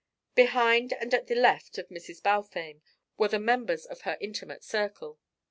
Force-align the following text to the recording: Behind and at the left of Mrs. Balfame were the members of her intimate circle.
Behind 0.33 0.93
and 0.93 1.13
at 1.13 1.27
the 1.27 1.35
left 1.35 1.77
of 1.77 1.89
Mrs. 1.89 2.23
Balfame 2.23 2.81
were 3.19 3.27
the 3.27 3.37
members 3.37 3.85
of 3.85 4.01
her 4.01 4.17
intimate 4.19 4.63
circle. 4.63 5.19